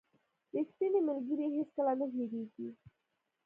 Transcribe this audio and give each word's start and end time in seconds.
•ریښتینی 0.53 0.99
ملګری 1.09 1.47
هیڅکله 1.55 1.93
نه 1.99 2.05
هېریږي. 2.13 2.67